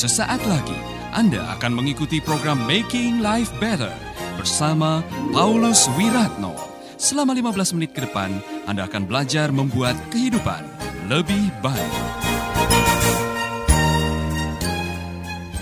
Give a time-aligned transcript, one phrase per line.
[0.00, 0.80] Sesaat lagi
[1.12, 3.92] Anda akan mengikuti program Making Life Better
[4.40, 6.56] bersama Paulus Wiratno.
[6.96, 8.32] Selama 15 menit ke depan,
[8.64, 10.64] Anda akan belajar membuat kehidupan
[11.04, 11.92] lebih baik.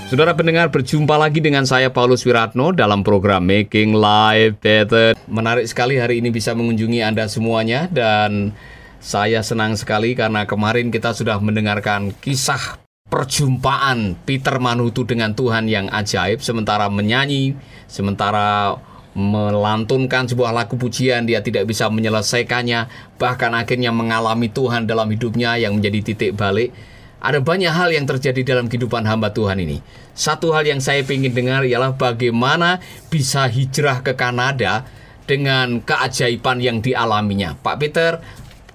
[0.06, 5.18] Saudara pendengar, berjumpa lagi dengan saya Paulus Wiratno dalam program Making Life Better.
[5.26, 8.54] Menarik sekali hari ini bisa mengunjungi Anda semuanya dan
[9.02, 15.88] saya senang sekali karena kemarin kita sudah mendengarkan kisah perjumpaan Peter Manutu dengan Tuhan yang
[15.88, 17.56] ajaib sementara menyanyi,
[17.88, 18.76] sementara
[19.18, 22.86] melantunkan sebuah lagu pujian dia tidak bisa menyelesaikannya
[23.18, 26.70] bahkan akhirnya mengalami Tuhan dalam hidupnya yang menjadi titik balik
[27.18, 29.82] ada banyak hal yang terjadi dalam kehidupan hamba Tuhan ini.
[30.14, 32.78] Satu hal yang saya ingin dengar ialah bagaimana
[33.10, 34.86] bisa hijrah ke Kanada
[35.26, 37.58] dengan keajaiban yang dialaminya.
[37.58, 38.22] Pak Peter,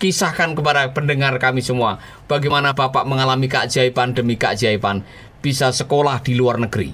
[0.03, 1.95] kisahkan kepada pendengar kami semua
[2.27, 4.99] bagaimana Bapak mengalami keajaiban demi keajaiban
[5.39, 6.91] bisa sekolah di luar negeri.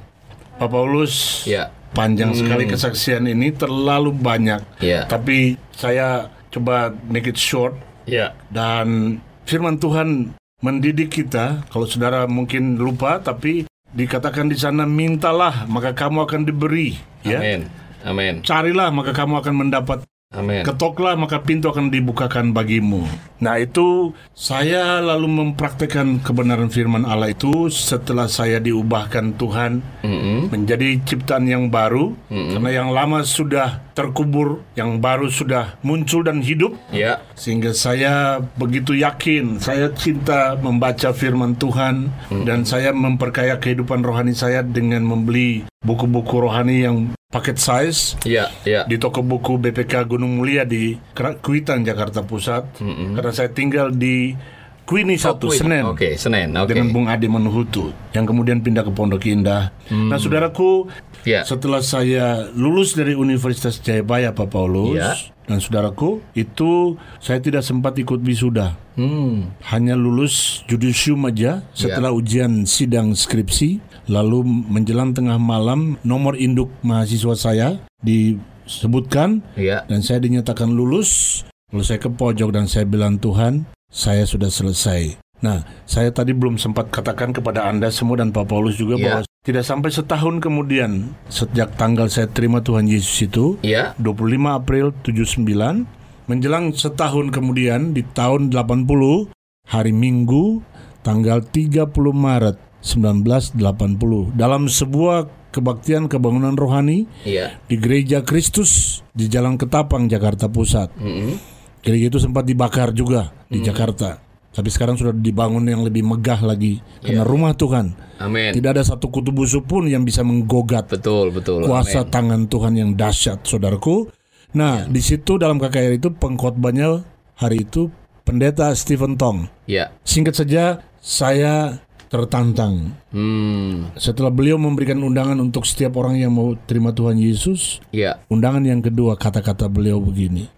[0.62, 1.74] Pak Paulus, Ya.
[1.98, 4.62] panjang sekali kesaksian ini terlalu banyak.
[4.78, 5.10] Ya.
[5.10, 7.74] Tapi saya coba make it short
[8.06, 8.38] Ya.
[8.54, 9.18] dan
[9.50, 11.66] firman Tuhan mendidik kita.
[11.74, 16.94] Kalau saudara mungkin lupa, tapi dikatakan di sana mintalah maka kamu akan diberi.
[17.26, 17.66] Ya, Amin.
[18.06, 18.34] Amin.
[18.46, 20.06] carilah maka kamu akan mendapat.
[20.30, 20.62] Amin.
[20.62, 23.02] Ketoklah maka pintu akan dibukakan bagimu.
[23.42, 30.54] Nah itu saya lalu mempraktekkan kebenaran firman Allah itu setelah saya diubahkan Tuhan Mm-mm.
[30.54, 36.78] menjadi ciptaan yang baru karena yang lama sudah terkubur, yang baru sudah muncul dan hidup
[36.94, 37.26] Ya.
[37.34, 42.14] sehingga saya begitu yakin saya cinta membaca firman Tuhan
[42.46, 46.96] dan saya memperkaya kehidupan rohani saya dengan membeli buku-buku rohani yang
[47.32, 48.52] paket size Ya.
[48.68, 48.84] Ya.
[48.84, 52.84] di toko buku BPK Gunung Mulia di Kuitang Jakarta Pusat
[53.16, 54.36] karena saya tinggal di
[54.84, 56.50] Queenie satu Wait, Senen Oke, Senen.
[56.58, 56.74] Oke.
[56.74, 59.70] dengan Bung Ade Manuhutu yang kemudian pindah ke Pondok Indah.
[59.88, 60.90] Nah, saudaraku,
[61.22, 61.46] Ya.
[61.46, 65.14] setelah saya lulus dari Universitas Jayabaya Pak Paulus Ya.
[65.50, 68.78] Dan saudaraku, itu saya tidak sempat ikut wisuda.
[68.94, 69.50] Hmm.
[69.66, 77.34] Hanya lulus judisium aja setelah ujian sidang skripsi, lalu menjelang tengah malam nomor induk mahasiswa
[77.34, 77.68] saya
[78.06, 79.82] disebutkan Ya.
[79.90, 81.42] dan saya dinyatakan lulus.
[81.74, 85.18] Lalu saya ke pojok dan saya bilang Tuhan, saya sudah selesai.
[85.40, 89.04] Nah, saya tadi belum sempat katakan kepada Anda semua dan Pak Paulus juga Ya.
[89.04, 93.96] bahwa tidak sampai setahun kemudian sejak tanggal saya terima Tuhan Yesus itu, Ya.
[93.96, 95.88] 25 April 79,
[96.28, 99.32] menjelang setahun kemudian di tahun 80,
[99.64, 100.60] hari Minggu,
[101.02, 107.58] tanggal 30 Maret 1980, dalam sebuah kebaktian kebangunan rohani Ya.
[107.66, 110.94] di Gereja Kristus di Jalan Ketapang, Jakarta Pusat.
[111.00, 111.40] Mm-mm.
[111.80, 114.20] Gereja itu sempat dibakar juga di Jakarta.
[114.50, 117.94] Tapi sekarang sudah dibangun yang lebih megah lagi karena rumah Tuhan.
[118.18, 118.52] Amin.
[118.52, 121.64] Tidak ada satu kutu busuk pun yang bisa menggogat Betul, betul.
[121.64, 122.12] kuasa Amin.
[122.12, 124.10] tangan Tuhan yang dahsyat, saudaraku.
[124.58, 127.06] Nah, di situ dalam KKR itu pengkhotbahnya
[127.38, 127.94] hari itu
[128.26, 129.46] Pendeta Stephen Tong.
[129.70, 129.94] Ya.
[130.06, 130.64] Singkat saja,
[131.02, 132.98] saya tertantang.
[133.14, 133.94] Hmm.
[133.94, 138.18] Setelah beliau memberikan undangan untuk setiap orang yang mau terima Tuhan Yesus, Ya.
[138.34, 140.50] Undangan yang kedua kata-kata beliau begini.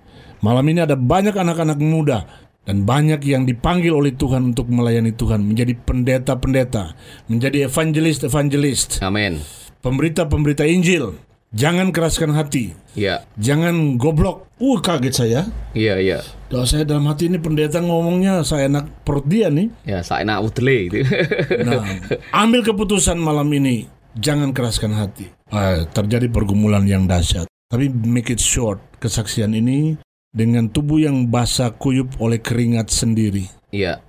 [0.42, 2.26] Malam ini ada banyak anak-anak muda
[2.62, 6.94] dan banyak yang dipanggil oleh Tuhan untuk melayani Tuhan, menjadi pendeta-pendeta,
[7.26, 9.42] menjadi evangelis-evangelis, Amin.
[9.82, 11.18] pemberita-pemberita Injil.
[11.52, 13.28] Jangan keraskan hati, Ya.
[13.36, 14.48] jangan goblok.
[14.56, 15.42] Uh, kaget saya.
[15.76, 16.20] Iya, iya.
[16.48, 19.68] Doa saya dalam hati ini pendeta ngomongnya saya enak perut dia nih.
[19.84, 21.04] Ya, saya nak udele itu.
[21.68, 21.84] Nah,
[22.32, 23.84] ambil keputusan malam ini.
[24.16, 25.28] Jangan keraskan hati.
[25.52, 27.48] Ah, terjadi pergumulan yang dahsyat.
[27.68, 28.80] Tapi make it short.
[29.04, 30.00] Kesaksian ini
[30.32, 33.48] dengan tubuh yang basah kuyup oleh keringat sendiri.
[33.72, 34.00] Iya.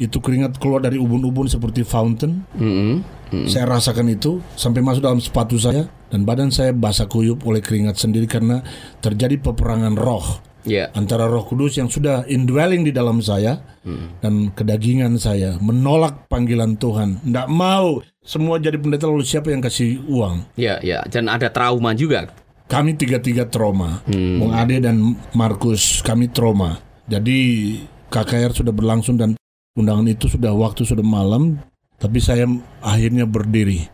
[0.00, 2.44] Itu keringat keluar dari ubun-ubun seperti fountain.
[2.56, 3.04] Mm-mm.
[3.30, 3.46] Mm.
[3.46, 8.00] Saya rasakan itu sampai masuk dalam sepatu saya dan badan saya basah kuyup oleh keringat
[8.00, 8.64] sendiri karena
[8.98, 10.92] terjadi peperangan roh Ya.
[10.92, 13.64] antara Roh Kudus yang sudah indwelling di dalam saya
[14.20, 17.24] dan kedagingan saya menolak panggilan Tuhan.
[17.24, 20.52] Tidak mau semua jadi pendeta lalu siapa yang kasih uang?
[20.60, 21.00] Ya, ya.
[21.08, 22.28] Dan ada trauma juga.
[22.70, 23.98] Kami tiga-tiga trauma.
[24.06, 26.78] Bung Ade dan Markus kami trauma.
[27.10, 27.74] Jadi
[28.06, 29.34] KKR sudah berlangsung dan
[29.74, 31.58] undangan itu sudah waktu sudah malam
[31.98, 32.46] tapi saya
[32.78, 33.90] akhirnya berdiri.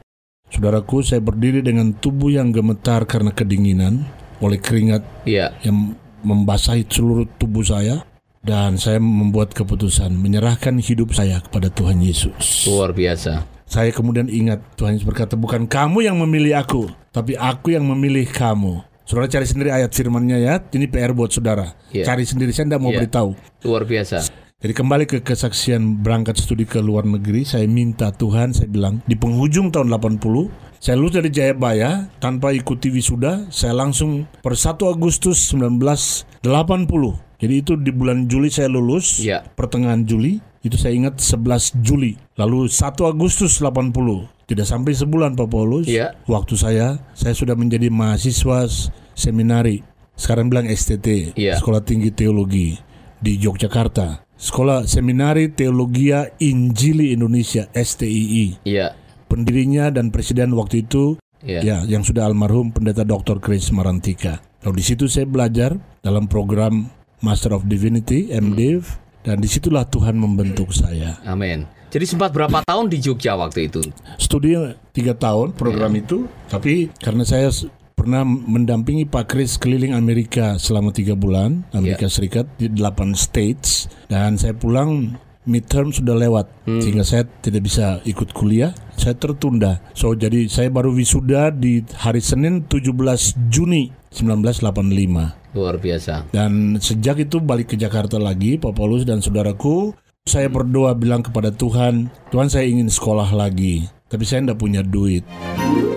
[0.46, 4.06] Saudaraku, saya berdiri dengan tubuh yang gemetar karena kedinginan
[4.38, 5.50] oleh keringat Ya.
[5.64, 8.05] yang membasahi seluruh tubuh saya
[8.46, 12.69] dan saya membuat keputusan menyerahkan hidup saya kepada Tuhan Yesus.
[12.70, 13.56] Luar biasa.
[13.66, 18.22] Saya kemudian ingat Tuhan Yesus berkata bukan kamu yang memilih aku, tapi aku yang memilih
[18.30, 18.78] kamu.
[19.02, 20.58] Saudara cari sendiri ayat firmannya ya.
[20.62, 21.74] Ini PR buat saudara.
[21.90, 22.06] Iya.
[22.06, 23.02] Cari sendiri saya tidak mau Iya.
[23.02, 23.34] beritahu.
[23.66, 24.22] Luar biasa.
[24.56, 29.12] Jadi kembali ke kesaksian berangkat studi ke luar negeri, saya minta Tuhan, saya bilang di
[29.12, 30.48] penghujung tahun 80,
[30.80, 37.20] saya lulus dari Jayabaya tanpa ikuti wisuda, saya langsung per 1 Agustus 1980.
[37.36, 39.44] Jadi itu di bulan Juli saya lulus, Iya.
[39.44, 42.14] pertengahan Juli, itu saya ingat 11 Juli.
[42.36, 46.14] Lalu 1 Agustus 80, tidak sampai sebulan Pak Paulus, Iya.
[46.26, 48.66] waktu saya, saya sudah menjadi mahasiswa
[49.14, 49.82] seminari.
[50.16, 51.60] Sekarang bilang STT, Iya.
[51.60, 52.76] Sekolah Tinggi Teologi
[53.20, 54.24] di Yogyakarta.
[54.36, 58.60] Sekolah Seminari Teologia Injili Indonesia STII.
[58.69, 58.92] Iya.
[59.26, 61.60] Pendirinya dan presiden waktu itu Iya.
[61.64, 63.40] ya yang sudah almarhum Pendeta Dr.
[63.40, 64.44] Chris Marantika.
[64.64, 66.88] Lalu di situ saya belajar dalam program
[67.24, 71.19] Master of Divinity MDiv dan di situlah Tuhan membentuk saya.
[71.26, 71.67] Amin.
[71.90, 73.82] Jadi sempat berapa tahun di Jogja waktu itu?
[74.17, 74.55] Studi
[74.94, 76.02] tiga tahun program Iya.
[76.06, 77.50] itu, tapi karena saya
[77.96, 82.14] pernah mendampingi Pak Kris keliling Amerika selama tiga bulan, Amerika Iya.
[82.14, 86.82] Serikat di delapan states, dan saya pulang midterm sudah lewat, Hmm.
[86.82, 89.79] sehingga saya tidak bisa ikut kuliah, saya tertunda.
[89.94, 95.38] So jadi saya baru wisuda di hari Senin 17 Juni 1985.
[95.56, 96.29] Luar biasa.
[96.37, 99.97] Dan sejak itu balik ke Jakarta lagi, Pak Paulus dan saudaraku,
[100.29, 105.25] saya berdoa bilang kepada Tuhan, Tuhan saya ingin sekolah lagi, tapi saya tidak punya duit.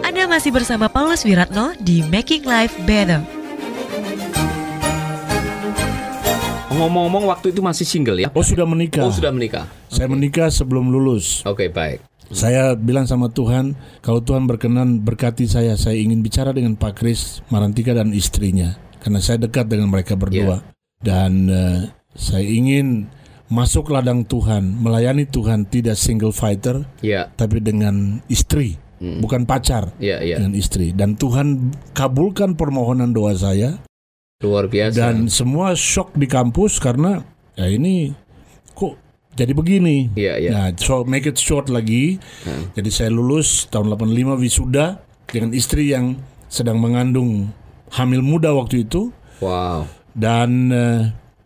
[0.07, 3.19] Anda masih bersama Paulus Wiratno di Making Life Better.
[6.79, 8.31] Ngomong-ngomong waktu itu masih single ya?
[8.31, 9.03] Oh sudah menikah.
[9.03, 9.67] Oh sudah menikah.
[9.91, 11.43] Saya menikah sebelum lulus.
[11.43, 11.99] Oke baik.
[12.31, 13.73] Saya bilang sama Tuhan,
[14.05, 19.19] kalau Tuhan berkenan berkati saya, saya ingin bicara dengan Pak Kris Marantika dan istrinya, karena
[19.19, 20.63] saya dekat dengan mereka berdua.
[20.99, 21.79] Dan eh,
[22.15, 23.07] saya ingin
[23.49, 27.33] masuk ladang Tuhan, melayani Tuhan tidak single fighter, Ya.
[27.33, 30.37] tapi dengan istri, bukan pacar, Ya ya.
[30.37, 30.93] dengan istri.
[30.93, 33.81] Dan Tuhan kabulkan permohonan doa saya.
[34.39, 34.95] Luar biasa.
[34.95, 37.19] Dan semua shock di kampus karena
[37.59, 38.13] ya ini
[38.71, 38.95] kok
[39.35, 40.13] jadi begini.
[40.15, 40.49] Iya iya.
[40.53, 42.19] Nah, so make it short lagi.
[42.75, 46.15] Jadi saya lulus tahun 85 wisuda dengan istri yang
[46.47, 47.51] sedang mengandung
[47.91, 49.09] hamil muda waktu itu
[49.39, 49.87] Wow.
[50.11, 51.01] dan eh,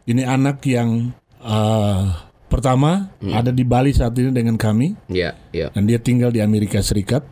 [0.06, 2.04] ini anak yang eh,
[2.48, 5.70] pertama ada di Bali saat ini dengan kami Ya ya.
[5.70, 7.26] dan dia tinggal di Amerika Serikat.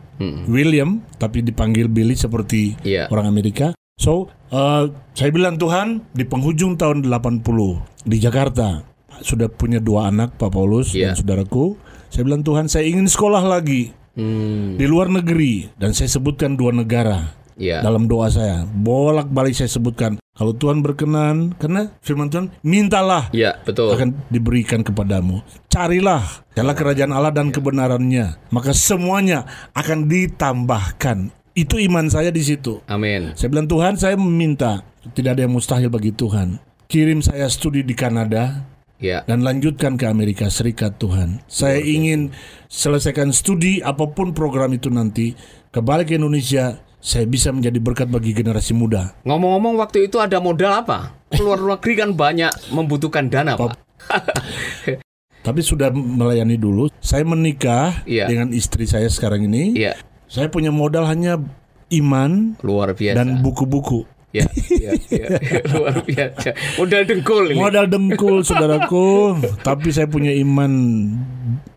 [0.46, 3.10] William tapi dipanggil Billy seperti Iya.
[3.10, 3.74] orang Amerika.
[3.98, 8.86] So, eh, saya bilang Tuhan di penghujung tahun 80 di Jakarta
[9.18, 11.10] sudah punya dua anak Pak Paulus Iya.
[11.10, 11.74] dan saudaraku.
[12.06, 14.76] Saya bilang Tuhan saya ingin sekolah lagi Hmm.
[14.76, 17.32] di luar negeri dan saya sebutkan dua negara
[17.62, 17.78] Ya.
[17.78, 18.66] dalam doa saya.
[18.66, 23.94] Bolak-balik saya sebutkan kalau Tuhan berkenan karena firman Tuhan mintalah Ya betul.
[23.94, 25.46] akan diberikan kepadamu.
[25.70, 29.46] Carilah jalan kerajaan Allah dan kebenarannya, maka semuanya
[29.78, 31.30] akan ditambahkan.
[31.54, 32.82] Itu iman saya di situ.
[32.90, 33.30] Amin.
[33.38, 34.82] Saya bilang Tuhan, saya meminta
[35.14, 36.58] tidak ada yang mustahil bagi Tuhan.
[36.90, 38.66] Kirim saya studi di Kanada
[39.02, 39.26] Ya.
[39.26, 41.42] dan lanjutkan ke Amerika Serikat Tuhan.
[41.50, 42.30] Saya ingin
[42.70, 45.34] selesaikan studi apa pun program itu nanti
[45.70, 46.78] kembali ke Indonesia.
[47.02, 49.10] Saya bisa menjadi berkat bagi generasi muda.
[49.26, 51.18] Ngomong-ngomong waktu itu ada modal apa?
[51.34, 53.74] Keluar negeri kan banyak membutuhkan dana pak.
[55.46, 56.86] Tapi sudah melayani dulu.
[57.02, 58.30] Saya menikah Iya.
[58.30, 59.74] dengan istri saya sekarang ini.
[59.74, 59.98] Iya.
[60.30, 61.42] Saya punya modal hanya
[61.90, 63.18] iman Luar biasa.
[63.18, 64.06] dan buku-buku.
[64.32, 65.28] Ya, ya, ya.
[65.76, 66.56] luar biasa.
[66.80, 67.60] Modal dengkul ini.
[67.60, 69.36] Modal dengkul saudaraku,
[69.66, 70.72] tapi saya punya iman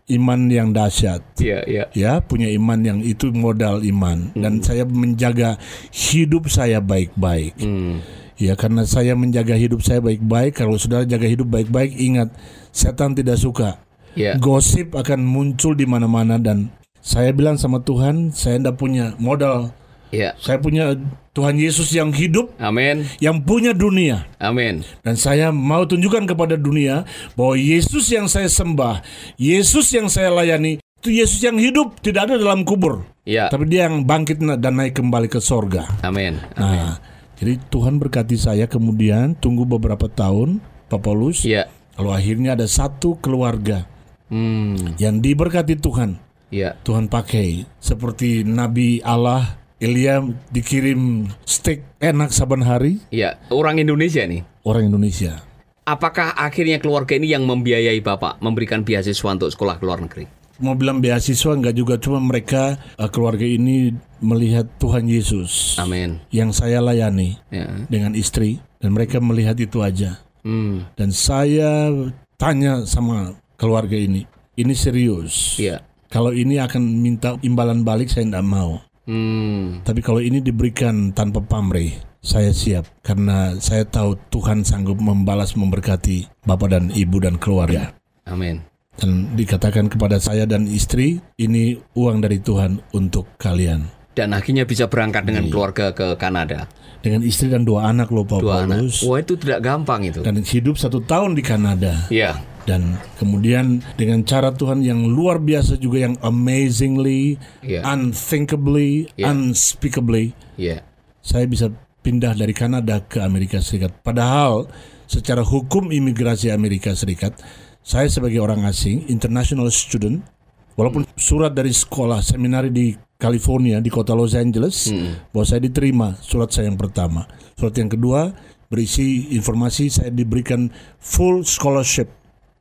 [0.08, 1.20] iman yang dahsyat.
[1.36, 1.84] Ya, ya.
[1.92, 5.60] Ya, punya iman yang itu modal iman dan saya menjaga
[5.92, 7.60] hidup saya baik-baik.
[7.60, 8.00] Hmm.
[8.36, 12.32] Ya, karena saya menjaga hidup saya baik-baik, kalau saudara jaga hidup baik-baik, ingat
[12.72, 13.80] setan tidak suka.
[14.16, 14.36] Ya.
[14.40, 16.72] Gosip akan muncul di mana-mana dan
[17.04, 19.72] saya bilang sama Tuhan, saya tidak punya modal.
[20.16, 20.32] Ya.
[20.40, 20.96] Saya punya
[21.36, 23.04] Tuhan Yesus yang hidup, Amin.
[23.20, 24.24] yang punya dunia.
[24.40, 24.80] Amin.
[25.04, 27.04] Dan saya mau tunjukkan kepada dunia
[27.36, 29.04] bahwa Yesus yang saya sembah,
[29.36, 33.04] Yesus yang saya layani, itu Yesus yang hidup, tidak ada dalam kubur.
[33.28, 33.52] Ya.
[33.52, 35.84] Tapi dia yang bangkit dan naik kembali ke sorga.
[36.00, 36.40] Amin.
[36.56, 36.96] Nah,
[37.36, 41.44] jadi Tuhan berkati saya kemudian tunggu beberapa tahun, Pak Paulus.
[41.44, 41.68] Ya.
[42.00, 43.84] Lalu akhirnya ada satu keluarga
[44.26, 44.96] Hmm.
[44.98, 46.18] yang diberkati Tuhan.
[46.50, 46.74] Ya.
[46.82, 53.36] Tuhan pakai seperti Nabi Allah Elia dikirim steak enak saban hari Ya.
[53.52, 54.40] Orang Indonesia nih.
[54.64, 55.44] orang Indonesia.
[55.84, 60.24] Apakah akhirnya keluarga ini yang membiayai Bapak memberikan beasiswa untuk sekolah ke luar negeri?
[60.58, 66.18] Mau bilang beasiswa enggak juga cuma mereka eh, keluarga ini melihat Tuhan Yesus Amin.
[66.32, 67.68] yang saya layani Ya.
[67.86, 70.16] dengan istri dan mereka melihat itu aja.
[70.42, 70.88] Hmm.
[70.96, 71.92] Dan saya
[72.34, 74.24] tanya sama keluarga ini,
[74.56, 75.60] ini serius.
[75.60, 75.84] Ya.
[76.08, 78.80] Kalau ini akan minta imbalan balik saya tidak mau.
[79.06, 79.86] Hmm.
[79.86, 86.42] Tapi kalau ini diberikan tanpa pamrih, saya siap karena saya tahu Tuhan sanggup membalas memberkati
[86.42, 87.94] Bapak dan Ibu dan keluarga.
[88.26, 88.66] Amin.
[88.96, 93.86] Dan dikatakan kepada saya dan istri, ini uang dari Tuhan untuk kalian.
[94.16, 96.64] Dan akhirnya bisa berangkat dengan keluarga ke Kanada.
[97.04, 98.88] Dengan istri dan dua anak loh Pak Dua anak.
[98.88, 99.04] Paulus.
[99.04, 100.24] Wah itu tidak gampang itu.
[100.24, 102.08] Dan hidup satu tahun di Kanada.
[102.08, 102.40] Iya.
[102.66, 107.86] Dan kemudian dengan cara Tuhan yang luar biasa juga yang amazingly, Iya.
[107.86, 109.30] unthinkably, Iya.
[109.30, 110.82] unspeakably, Iya.
[111.22, 111.70] saya bisa
[112.02, 114.02] pindah dari Kanada ke Amerika Serikat.
[114.02, 114.66] Padahal
[115.06, 117.38] secara hukum imigrasi Amerika Serikat,
[117.86, 120.26] saya sebagai orang asing, international student,
[120.74, 124.92] walaupun surat dari sekolah seminari di California di kota Los Angeles
[125.32, 127.24] bahwa saya diterima surat saya yang pertama.
[127.56, 128.34] Surat yang kedua
[128.68, 130.68] berisi informasi saya diberikan
[131.00, 132.12] full scholarship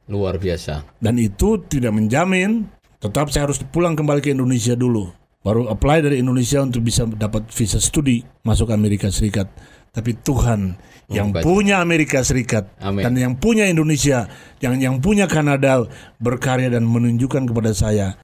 [0.05, 0.85] Luar biasa.
[1.01, 2.69] dan itu tidak menjamin
[3.01, 5.09] tetap saya harus pulang kembali ke Indonesia dulu
[5.45, 9.45] baru apply dari Indonesia untuk bisa dapat visa studi masuk Amerika Serikat
[9.93, 10.73] tapi Tuhan
[11.13, 11.45] yang baik.
[11.45, 13.05] punya Amerika Serikat Amin.
[13.05, 14.25] dan yang punya Indonesia
[14.57, 15.85] yang yang punya Kanada
[16.17, 18.17] berkarya dan menunjukkan kepada saya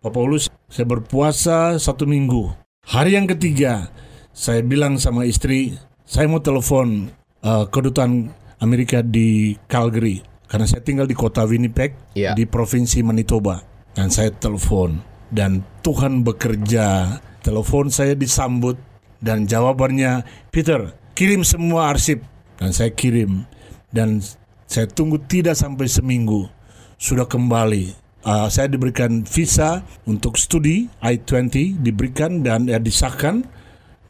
[0.00, 2.56] Pak Paulus saya berpuasa satu minggu
[2.88, 3.92] hari yang ketiga
[4.32, 5.76] saya bilang sama istri
[6.08, 7.12] saya mau telepon
[7.44, 8.32] eh, kedutaan
[8.64, 12.36] Amerika di Calgary karena saya tinggal di kota Winnipeg Iya.
[12.36, 13.64] di provinsi Manitoba.
[13.96, 15.00] Dan saya telepon.
[15.32, 17.16] Dan Tuhan bekerja.
[17.40, 18.76] Telepon saya disambut.
[19.16, 22.20] Dan jawabannya Peter kirim semua arsip.
[22.60, 23.48] Dan saya kirim.
[23.88, 24.20] Dan
[24.68, 26.52] saya tunggu tidak sampai seminggu
[27.00, 27.96] sudah kembali.
[28.20, 33.40] Uh, saya diberikan visa untuk studi I-20 diberikan dan ya, disahkan.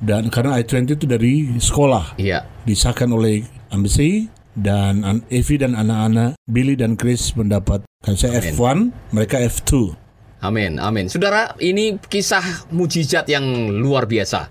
[0.03, 2.19] Dan karena I-20 itu dari sekolah.
[2.19, 2.51] Iya.
[2.67, 8.93] disahkan oleh embassy dan an- Evi dan anak-anak Billy dan Chris mendapat kan saya F1
[9.15, 10.03] mereka F2
[10.43, 11.07] Amin, amin.
[11.07, 13.47] Saudara, ini kisah mujizat yang
[13.79, 14.51] luar biasa.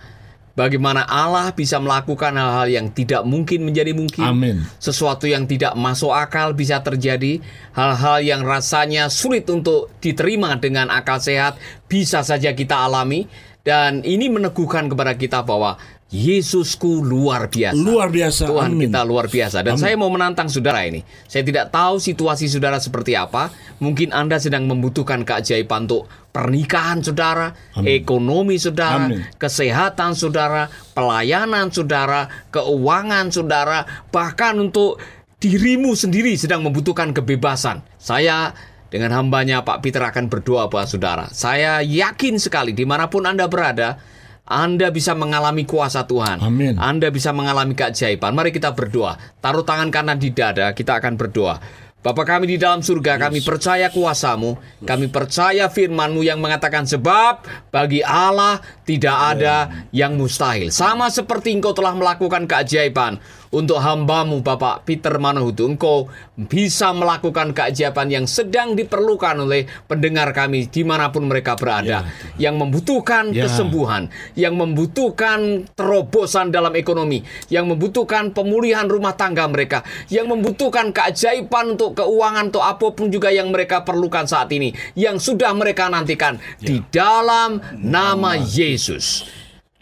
[0.56, 4.24] Bagaimana Allah bisa melakukan hal-hal yang tidak mungkin menjadi mungkin.
[4.24, 4.64] Amin.
[4.80, 7.44] Sesuatu yang tidak masuk akal bisa terjadi.
[7.76, 11.60] Hal-hal yang rasanya sulit untuk diterima dengan akal sehat
[11.92, 13.28] bisa saja kita alami.
[13.60, 15.76] Dan ini meneguhkan kepada kita bahwa
[16.12, 17.80] Yesusku luar biasa.
[17.80, 21.08] luar biasa Tuhan amin kita luar biasa dan saya mau menantang saudara ini.
[21.24, 23.48] Saya tidak tahu situasi saudara seperti apa.
[23.80, 27.56] Mungkin Anda sedang membutuhkan keajaiban untuk pernikahan saudara,
[27.88, 29.24] ekonomi saudara, Amin.
[29.40, 35.00] kesehatan saudara, pelayanan saudara, keuangan saudara, bahkan untuk
[35.40, 37.88] dirimu sendiri sedang membutuhkan kebebasan.
[37.96, 38.52] Saya
[38.92, 41.32] dengan hambanya Pak Peter akan berdoa buat saudara.
[41.32, 43.96] Saya yakin sekali di mana pun Anda berada,
[44.52, 46.44] anda bisa mengalami kuasa Tuhan.
[46.44, 46.76] Amin.
[46.76, 48.36] Anda bisa mengalami keajaiban.
[48.36, 49.16] Mari kita berdoa.
[49.40, 51.56] Taruh tangan kanan di dada, kita akan berdoa.
[52.02, 58.02] Bapa kami di dalam surga, kami percaya kuasamu, kami percaya firmanmu yang mengatakan sebab bagi
[58.02, 58.58] Allah
[58.90, 60.74] tidak ada yang mustahil.
[60.74, 66.08] Sama seperti engkau telah melakukan keajaiban untuk hambamu Bapak Peter Manahutu, engkau
[66.40, 72.08] bisa melakukan keajaiban yang sedang diperlukan oleh pendengar kami di mana pun mereka berada,
[72.40, 73.46] yang membutuhkan Ya.
[73.46, 74.08] kesembuhan,
[74.40, 82.00] yang membutuhkan terobosan dalam ekonomi, yang membutuhkan pemulihan rumah tangga mereka, yang membutuhkan keajaiban untuk
[82.00, 86.80] keuangan atau apa pun juga yang mereka perlukan saat ini, yang sudah mereka nantikan di
[86.88, 89.28] dalam nama Yesus.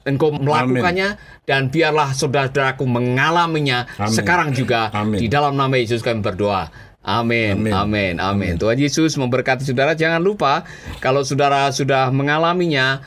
[0.09, 4.13] Engkau melakukannya dan biarlah saudara-saudaraku mengalaminya Amin.
[4.13, 5.17] sekarang juga Amin.
[5.17, 6.69] di dalam nama Yesus kami berdoa.
[7.01, 7.73] Amin, Amin.
[7.73, 8.53] amin, amin.
[8.61, 9.97] Tuhan Yesus memberkati saudara.
[9.97, 10.61] Jangan lupa
[11.01, 13.01] kalau saudara sudah mengalaminya,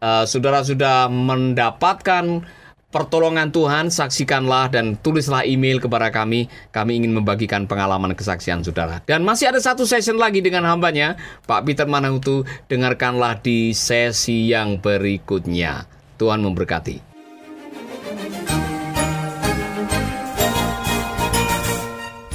[0.00, 2.48] eh, saudara sudah mendapatkan
[2.88, 6.48] pertolongan Tuhan, saksikanlah dan tulislah email kepada kami.
[6.72, 9.04] Kami ingin membagikan pengalaman kesaksian saudara.
[9.04, 12.48] Dan masih ada satu session lagi dengan hambanya, Pak Peter Manahutu.
[12.72, 15.84] Dengarkanlah di sesi yang berikutnya.
[16.16, 17.11] Tuhan memberkati.